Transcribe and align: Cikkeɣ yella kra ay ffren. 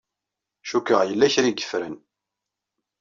Cikkeɣ 0.69 1.01
yella 1.05 1.27
kra 1.33 1.47
ay 1.49 1.63
ffren. 1.71 1.95